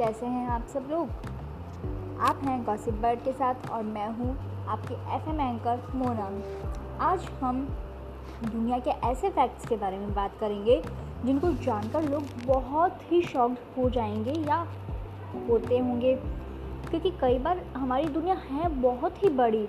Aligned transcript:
कैसे 0.00 0.26
हैं 0.26 0.48
आप 0.48 0.66
सब 0.66 0.86
लोग? 0.90 1.08
आप 2.20 2.40
हैं 2.44 2.64
गॉसिप 2.64 2.94
बर्ड 2.94 3.18
के 3.18 3.32
साथ 3.32 3.54
और 3.70 3.82
मैं 3.82 4.08
हूँ 4.08 4.36
आपके 4.66 4.94
एफ़ 4.94 5.28
एम 5.28 5.40
एंकर 5.40 5.92
मोनम। 5.94 6.40
आज 7.00 7.28
हम 7.40 7.68
दुनिया 8.44 8.78
के 8.78 8.90
ऐसे 8.90 9.30
फैक्ट्स 9.30 9.66
के 9.66 9.76
बारे 9.76 9.98
में 9.98 10.14
बात 10.14 10.36
करेंगे 10.40 10.82
जिनको 11.24 11.52
जानकर 11.52 12.02
लोग 12.02 12.22
बहुत 12.46 13.12
ही 13.12 13.22
शॉक्ड 13.22 13.56
हो 13.78 13.90
जाएँगे 13.90 14.30
या 14.30 14.66
होते 15.48 15.78
होंगे। 15.78 16.14
क्योंकि 16.90 17.10
कई 17.10 17.38
बार 17.38 17.58
हमारी 17.58 18.08
दुनिया 18.08 18.34
है 18.34 18.68
बहुत 18.68 19.22
ही 19.24 19.28
बड़ी, 19.28 19.66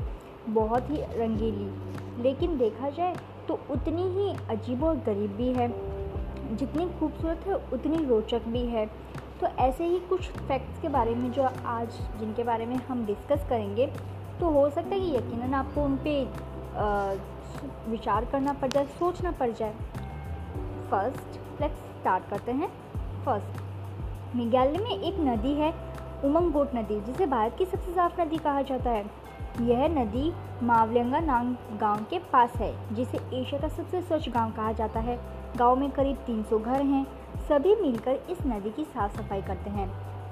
बहुत 0.50 0.89
ही 0.89 0.98
रंगीली, 0.98 1.71
लेकिन 2.23 2.57
देखा 2.57 2.89
जाए 2.89 3.16
तो 3.48 3.59
उतनी 3.71 4.04
ही 4.04 4.36
अजीब 4.50 4.83
और 4.83 4.95
गरीब 4.95 5.32
भी 5.32 5.54
है। 5.54 5.91
जितनी 6.55 6.89
खूबसूरत 7.00 7.43
है, 7.47 7.55
उतनी 7.55 8.05
रोचक 8.05 8.41
भी 8.47 8.65
है। 8.65 9.11
तो 9.41 9.47
ऐसे 9.59 9.86
ही 9.86 10.00
कुछ 10.00 10.29
फैक्ट्स 10.31 10.81
के 10.81 10.89
बारे 10.89 11.15
में 11.15 11.31
जो 11.31 11.43
आज 11.65 11.99
जिनके 12.19 12.43
बारे 12.43 12.65
में 12.65 12.75
हम 12.87 13.05
डिस्कस 13.05 13.45
करेंगे 13.49 13.87
तो 14.39 14.49
हो 14.49 14.69
सकता 14.69 14.95
है 14.95 14.99
कि 14.99 15.15
यकीनन 15.15 15.54
आपको 15.54 15.83
उन 15.83 15.95
पर 15.97 17.19
विचार 17.87 18.25
करना 18.25 18.54
पड़ 18.54 18.69
जाए, 18.69 18.85
सोचना 18.99 19.32
पड़ 19.32 19.49
जाए। 19.51 19.73
फ़र्स्ट 20.91 21.61
लेट्स 21.61 21.79
स्टार्ट 21.99 22.29
करते 22.29 22.51
हैं। 22.51 22.68
फ़र्स्ट 23.25 24.35
मेघालय 24.35 24.77
में 24.77 24.91
एक 24.91 25.19
नदी 25.19 25.54
है, 25.54 25.73
उमंगोट 26.23 26.75
नदी, 26.75 26.99
जिसे 27.01 27.25
भारत 27.25 27.55
की 27.57 27.65
सबसे 27.65 27.91
साफ़ 27.91 28.21
नदी 28.21 28.37
कहा 28.37 28.61
जाता 28.61 28.89
है। 28.89 29.05
यह 29.61 29.87
नदी 29.89 30.32
मावलंगा 30.63 31.19
नाम 31.19 31.55
गाँव 31.79 32.03
के 32.09 32.19
पास 32.33 32.53
है, 32.55 32.73
जिसे 32.95 33.17
एशिया 33.33 33.61
का 33.61 33.67
सबसे 33.67 34.02
स्वच्छ 34.02 34.30
गाँव 34.30 34.52
कहा 34.52 34.71
जाता 34.71 34.99
है। 34.99 35.19
गाँव 35.58 35.75
में 35.75 35.89
करीब 35.91 36.17
300 36.17 36.59
घर 36.59 36.81
हैं 36.81 37.05
सभी 37.39 37.75
मिलकर 37.75 38.19
इस 38.29 38.37
नदी 38.47 38.69
की 38.69 38.83
साफ़ 38.83 39.17
सफ़ाई 39.17 39.41
करते 39.41 39.69
हैं। 39.69 39.89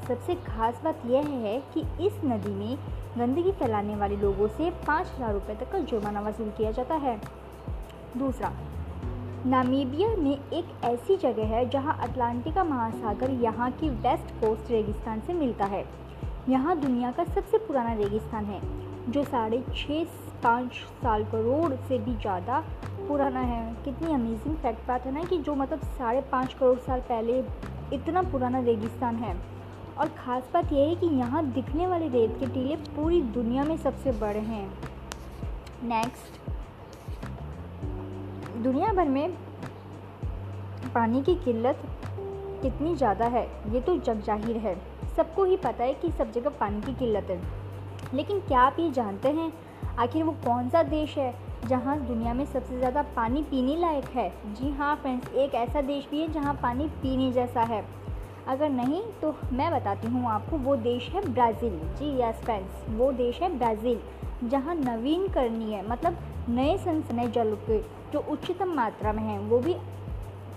सबसे 0.07 0.35
खास 0.35 0.81
बात 0.83 1.01
यह 1.05 1.27
है 1.37 1.59
कि 1.73 1.81
इस 2.05 2.19
नदी 2.25 2.51
में 2.51 2.77
गंदगी 3.17 3.51
फैलाने 3.51 3.95
वाले 3.95 4.15
लोगों 4.17 4.47
से 4.47 4.69
पाँच 4.87 5.07
हज़ार 5.07 5.33
रुपये 5.33 5.55
तक 5.55 5.71
का 5.71 5.79
जुर्माना 5.81 6.21
वसूल 6.21 6.49
किया 6.57 6.71
जाता 6.71 6.95
है। 6.95 7.19
दूसरा, 8.17 8.51
नामीबिया 9.45 10.09
में 10.15 10.33
एक 10.33 10.83
ऐसी 10.85 11.17
जगह 11.17 11.55
है 11.55 11.67
जहाँ 11.69 11.97
अटलांटिका 12.01 12.63
महासागर 12.63 13.31
यहाँ 13.43 13.71
की 13.71 13.89
वेस्ट 13.89 14.33
कोस्ट 14.41 14.71
रेगिस्तान 14.71 15.19
से 15.19 15.33
मिलता 15.33 15.65
है। 15.65 15.85
यहाँ 16.49 16.79
दुनिया 16.79 17.11
का 17.11 17.23
सबसे 17.25 17.57
पुराना 17.57 17.93
रेगिस्तान 17.93 18.45
है। 18.45 18.61
जो 19.07 19.23
साढ़े 19.23 19.63
छः 19.75 20.03
पाँच 20.43 20.73
साल 21.01 21.23
करोड़ 21.25 21.73
से 21.87 21.97
भी 21.99 22.11
ज़्यादा 22.13 22.59
पुराना 23.07 23.39
है। 23.41 23.61
कितनी 23.85 24.13
अमेजिंग 24.13 24.55
फैक्ट 24.57 24.87
बात 24.87 25.05
है 25.05 25.13
ना 25.13 25.23
कि 25.23 25.37
जो 25.37 25.55
मतलब 25.55 25.83
साढ़े 25.97 26.21
पाँच 26.31 26.53
करोड़ 26.53 26.77
साल 26.79 26.99
पहले 27.09 27.39
इतना 27.93 28.21
पुराना 28.31 28.59
रेगिस्तान 28.61 29.15
है। 29.15 29.35
और 29.97 30.07
ख़ास 30.17 30.49
बात 30.53 30.71
यह 30.73 30.87
है 30.87 30.95
कि 30.95 31.07
यहाँ 31.17 31.45
दिखने 31.45 31.87
वाले 31.87 32.07
रेत 32.09 32.37
के 32.39 32.45
टीले 32.45 32.75
पूरी 32.95 33.21
दुनिया 33.33 33.63
में 33.63 33.75
सबसे 33.77 34.11
बड़े 34.19 34.39
हैं। 34.41 34.65
नेक्स्ट 35.83 36.47
दुनिया 38.63 38.91
भर 38.93 39.07
में 39.07 39.35
पानी 40.93 41.21
की 41.21 41.35
किल्लत 41.35 41.81
कितनी 42.61 42.95
ज़्यादा 42.95 43.25
है, 43.27 43.43
ये 43.73 43.81
तो 43.81 43.97
जग 43.97 44.21
ज़ाहिर 44.21 44.57
है। 44.57 44.75
सबको 45.15 45.43
ही 45.43 45.57
पता 45.57 45.83
है 45.83 45.93
कि 45.93 46.11
सब 46.11 46.31
जगह 46.31 46.49
पानी 46.59 46.81
की 46.81 46.93
किल्लत 46.93 47.27
है। 47.29 47.37
लेकिन 48.13 48.39
क्या 48.39 48.59
आप 48.61 48.79
ये 48.79 48.89
जानते 48.91 49.29
हैं 49.29 49.51
आखिर 49.99 50.23
वो 50.23 50.31
कौन 50.45 50.69
सा 50.69 50.83
देश 50.85 51.17
है 51.17 51.33
जहाँ 51.67 51.97
दुनिया 51.99 52.33
में 52.33 52.45
सबसे 52.45 52.77
ज़्यादा 52.77 53.01
पानी 53.15 53.41
पीने 53.43 53.75
लायक 53.75 54.05
है? 54.05 54.29
जी 54.51 54.69
हाँ 54.71 54.95
फ्रेंड्स, 54.95 55.33
एक 55.33 55.53
ऐसा 55.55 55.81
देश 55.81 56.07
भी 56.11 56.21
है 56.21 56.31
जहाँ 56.33 56.53
पानी 56.63 56.87
पीने 57.01 57.31
जैसा 57.31 57.61
है। 57.63 57.83
अगर 58.47 58.69
नहीं 58.69 59.01
तो 59.21 59.35
मैं 59.53 59.71
बताती 59.71 60.07
हूँ 60.07 60.29
आपको, 60.29 60.57
वो 60.57 60.75
देश 60.77 61.09
है 61.09 61.21
ब्राज़ील। 61.27 61.79
जी 61.99 62.09
यस 62.21 62.35
फ्रेंड्स 62.43 62.89
वो 62.89 63.11
देश 63.13 63.41
है 63.41 63.49
ब्राज़ील, 63.57 63.99
जहाँ 64.45 64.75
नवीन 64.75 65.27
करनी 65.27 65.73
है 65.73 65.87
मतलब 65.89 66.17
नए 66.49 66.77
संसनय 66.77 67.27
जल 67.27 67.55
के, 67.61 67.79
जो 68.13 68.25
उच्चतम 68.31 68.73
मात्रा 68.75 69.13
में 69.13 69.23
हैं, 69.23 69.39
वो 69.39 69.59
भी 69.59 69.75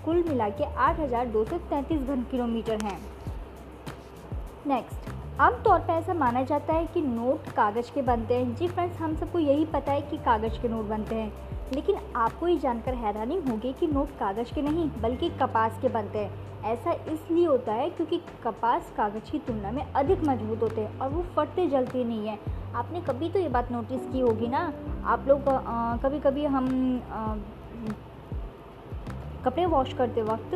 कुल 0.05 0.23
मिला 0.29 0.49
के 0.51 0.63
आठ 0.65 0.99
हज़ार 0.99 1.27
दो 1.27 1.43
सौ 1.45 1.57
तैंतीस 1.59 2.01
घन 2.01 2.23
किलोमीटर 2.31 2.83
हैं। 2.83 2.97
नेक्स्ट 4.67 5.11
आमतौर 5.41 5.79
पर 5.79 5.93
ऐसा 5.93 6.13
माना 6.13 6.41
जाता 6.43 6.73
है 6.73 6.85
कि 6.85 7.01
नोट 7.01 7.47
कागज़ 7.49 7.91
के 7.93 8.01
बनते 8.01 8.33
हैं। 8.33 8.55
जी 8.55 8.67
फ्रेंड्स 8.67 8.97
हम 8.97 9.15
सबको 9.15 9.39
यही 9.39 9.65
पता 9.65 9.91
है 9.91 10.01
कि 10.01 10.17
कागज़ 10.17 10.61
के 10.61 10.69
नोट 10.69 10.85
बनते 10.85 11.15
हैं। 11.15 11.71
लेकिन 11.73 11.95
आपको 12.15 12.47
ये 12.47 12.57
जानकर 12.57 12.93
हैरानी 12.95 13.37
होगी 13.49 13.71
कि 13.79 13.87
नोट 13.87 14.09
कागज़ 14.09 14.53
के 14.55 14.61
नहीं 14.61 14.89
बल्कि 15.01 15.29
कपास 15.41 15.79
के 15.81 15.89
बनते 15.89 16.19
हैं। 16.19 16.61
ऐसा 16.63 16.91
इसलिए 16.91 17.45
होता 17.45 17.73
है 17.73 17.89
क्योंकि 17.89 18.21
कपास 18.43 18.91
कागज़ 18.97 19.31
की 19.31 19.39
तुलना 19.39 19.71
में 19.71 19.81
अधिक 19.83 20.23
मज़बूत 20.23 20.61
होते 20.61 20.81
हैं 20.81 20.99
और 20.99 21.09
वो 21.09 21.23
फटते 21.35 21.67
जलते 21.67 22.03
नहीं 22.03 22.27
हैं। 22.27 22.39
आपने 22.73 23.01
कभी 23.01 23.29
तो 23.29 23.39
ये 23.39 23.49
बात 23.49 23.71
नोटिस 23.71 24.07
की 24.11 24.19
होगी 24.19 24.47
ना? 24.47 24.71
आप 25.05 25.25
लोग 25.27 25.43
कभी 26.03 26.19
कभी 26.19 26.45
हम 26.45 26.65
आ, 27.11 27.35
कपड़े 29.45 29.65
वॉश 29.65 29.93
करते 29.93 30.21
वक्त 30.21 30.55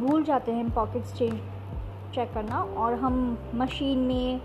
भूल 0.00 0.24
जाते 0.24 0.52
हैं 0.52 0.70
पॉकेट्स 0.74 1.14
चेंज 1.14 1.40
चेक 2.14 2.32
करना 2.34 2.62
और 2.78 2.94
हम 2.96 3.36
मशीन 3.54 3.98
में 4.00 4.40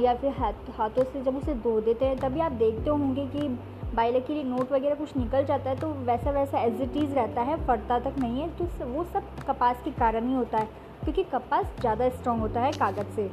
या 0.00 0.14
फिर 0.14 0.32
हाथ, 0.32 0.70
हाथों 0.76 1.04
से 1.04 1.22
जब 1.22 1.36
उसे 1.36 1.54
धो 1.56 1.80
देते 1.80 2.04
हैं, 2.04 2.18
तभी 2.18 2.40
आप 2.40 2.52
देखते 2.54 2.90
होंगे 2.90 3.26
कि 3.28 3.48
बाइले 3.94 4.20
के 4.20 4.34
लिए 4.34 4.44
नोट 4.44 4.72
वगैरह 4.72 4.94
कुछ 4.94 5.16
निकल 5.16 5.44
जाता 5.46 5.70
है 5.70 5.78
तो 5.80 5.88
वैसा 6.06 6.30
वैसा 6.30 6.60
एज 6.60 6.80
इट 6.82 6.96
इज़ 6.96 7.14
रहता 7.14 7.42
है, 7.42 7.56
फटता 7.66 7.98
तक 8.00 8.18
नहीं 8.18 8.40
है 8.40 8.48
तो 8.56 8.86
वो 8.86 9.04
सब 9.04 9.22
कपास 9.48 9.82
के 9.84 9.90
कारण 9.92 10.28
ही 10.28 10.34
होता 10.34 10.58
है, 10.58 10.68
क्योंकि 11.02 11.22
कपास 11.24 11.66
ज़्यादा 11.80 12.08
स्ट्रॉन्ग 12.10 12.40
होता 12.40 12.60
है 12.60 12.72
कागज़ 12.74 13.14
से। 13.16 13.28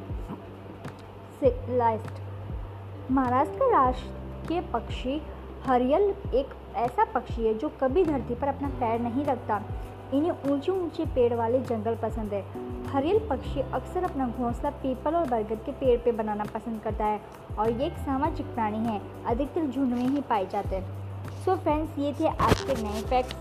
लास्ट 1.69 3.11
महाराष्ट्र 3.11 3.57
का 3.59 3.69
राष्ट्रीय 3.73 4.61
पक्षी, 4.73 5.21
हरियल 5.65 6.13
एक 6.35 6.53
ऐसा 6.77 7.03
पक्षी 7.13 7.45
है, 7.45 7.53
जो 7.53 7.69
कभी 7.81 8.03
धरती 8.05 8.35
पर 8.35 8.47
अपना 8.47 8.67
पैर 8.79 8.99
नहीं 9.01 9.25
रखता। 9.25 9.61
इन्हें 10.13 10.51
ऊँचे 10.51 10.71
ऊँचे 10.71 11.05
पेड़ 11.15 11.33
वाले 11.33 11.59
जंगल 11.61 11.95
पसंद 12.01 12.33
है। 12.33 12.43
हरियल 12.91 13.19
पक्षी 13.27 13.61
अक्सर 13.73 14.03
अपना 14.03 14.27
घोंसला 14.27 14.69
पीपल 14.79 15.15
और 15.15 15.27
बरगद 15.29 15.59
के 15.65 15.71
पेड़ 15.73 15.97
पे 15.99 16.11
बनाना 16.13 16.43
पसंद 16.45 16.81
करता 16.83 17.05
है 17.05 17.21
और 17.59 17.69
ये 17.71 17.85
एक 17.85 17.97
सामाजिक 17.99 18.45
प्राणी 18.55 18.77
है, 18.79 18.99
अधिकतर 19.25 19.67
झुंड 19.67 19.93
में 19.93 20.07
ही 20.07 20.21
पाए 20.29 20.45
जाते 20.51 20.75
हैं। 20.75 21.43
सो 21.45 21.55
फ्रेंड्स 21.57 21.99
ये 21.99 22.13
थे 22.19 22.27
आज 22.27 22.61
के 22.61 22.81
नए 22.81 23.01
फैक्ट्स 23.09 23.35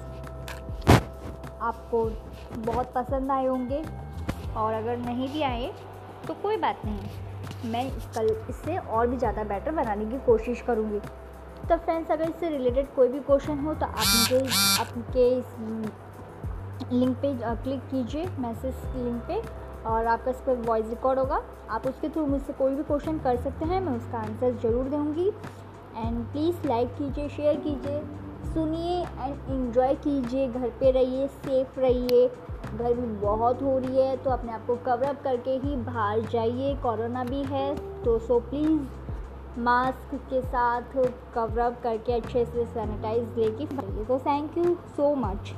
आपको 1.62 2.04
बहुत 2.62 2.92
पसंद 2.94 3.30
आए 3.30 3.46
होंगे 3.46 3.82
और 4.56 4.72
अगर 4.74 4.96
नहीं 4.98 5.28
भी 5.32 5.42
आए 5.42 5.72
तो 6.26 6.34
कोई 6.42 6.56
बात 6.58 6.84
नहीं। 6.84 7.70
मैं 7.70 7.90
कल 8.14 8.28
इससे 8.50 8.76
और 8.78 9.06
भी 9.06 9.16
ज़्यादा 9.16 9.44
बेटर 9.44 9.70
बनाने 9.72 10.04
की 10.06 10.18
कोशिश 10.26 10.62
करूँगी। 10.62 10.98
तो 11.60 11.76
फ्रेंड्स 11.76 12.10
अगर 12.10 12.28
इससे 12.28 12.48
रिलेटेड 12.48 12.94
कोई 12.94 13.08
भी 13.08 13.20
क्वेश्चन 13.20 13.58
हो 13.58 13.74
तो 13.74 13.86
आप 13.86 13.96
मुझे, 13.98 14.38
आपके 14.80 15.28
लिंक 16.92 17.16
पे 17.16 17.32
क्लिक 17.56 17.80
कीजिए 17.90 18.28
मैसेज 18.38 18.74
लिंक 18.96 19.22
पे 19.24 19.40
और 19.88 20.06
आपका 20.06 20.30
इस 20.30 20.40
पर 20.46 20.56
वॉइस 20.62 20.88
रिकॉर्ड 20.88 21.18
होगा। 21.18 21.40
आप 21.70 21.86
उसके 21.86 22.08
थ्रू 22.08 22.26
मुझसे 22.26 22.52
कोई 22.52 22.74
भी 22.74 22.82
क्वेश्चन 22.82 23.18
कर 23.18 23.36
सकते 23.38 23.64
हैं, 23.64 23.80
मैं 23.80 23.96
उसका 23.96 24.18
आंसर 24.18 24.58
ज़रूर 24.62 24.88
दूँगी। 24.88 25.28
एंड 25.96 26.24
प्लीज़ 26.32 26.66
लाइक 26.68 26.94
कीजिए, 26.94 27.28
शेयर 27.28 27.56
कीजिए, 27.56 28.00
सुनिए 28.54 29.00
एंड 29.00 29.50
इन्जॉय 29.50 29.94
कीजिए, 29.96 30.48
घर 30.48 30.68
पे 30.80 30.90
रहिए, 30.90 31.26
सेफ़ 31.28 31.80
रहिए। 31.80 32.28
गर्मी 32.70 33.06
बहुत 33.20 33.62
हो 33.62 33.78
रही 33.78 33.98
है 33.98 34.16
तो 34.16 34.30
अपने 34.30 34.52
आप 34.52 34.66
को 34.66 34.76
कवर 34.76 35.06
अप 35.06 35.22
करके 35.24 35.56
ही 35.58 35.76
बाहर 35.78 36.20
जाइए। 36.32 36.74
कोरोना 36.82 37.24
भी 37.24 37.42
है 37.44 37.74
तो 38.04 38.18
सो 38.18 38.38
प्लीज़ 38.40 39.60
मास्क 39.60 40.14
के 40.30 40.40
साथ 40.42 40.82
कवर 41.34 41.58
अप 41.60 41.80
करके 41.82 42.12
अच्छे 42.12 42.44
से 42.44 42.64
सैनिटाइज 42.66 43.38
लेके 43.38 43.66
तो 44.04 44.18
थैंक 44.20 44.58
यू 44.58 44.76
सो 44.88 45.14
मच। 45.16 45.52